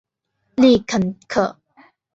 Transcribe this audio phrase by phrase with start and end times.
[0.55, 1.57] 丽肯可